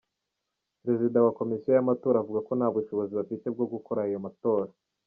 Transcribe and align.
Perezida 0.81 1.17
wa 1.25 1.35
komisiyo 1.39 1.69
y’amatora 1.73 2.17
avuga 2.19 2.39
ko 2.47 2.51
nta 2.59 2.67
bushobozi 2.75 3.13
bafite 3.19 3.45
bwo 3.53 3.65
gukora 3.73 3.99
ayo 4.07 4.19
matora. 4.25 4.71